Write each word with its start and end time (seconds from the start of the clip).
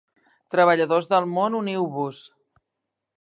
Treballadors 0.53 1.09
del 1.11 1.29
món, 1.35 1.59
uniu-vos! 1.59 2.23